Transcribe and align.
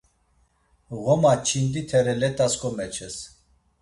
Ğoma 1.03 1.33
çindi 1.47 1.81
tere 1.89 2.15
let̆as 2.21 2.53
komeçes. 2.61 3.15